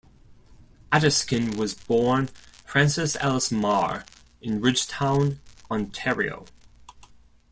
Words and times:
Adaskin 0.91 1.55
was 1.57 1.75
born 1.75 2.25
Frances 2.65 3.15
Alice 3.17 3.51
Marr 3.51 4.03
in 4.41 4.59
Ridgetown, 4.59 5.39
Ontario. 5.69 6.47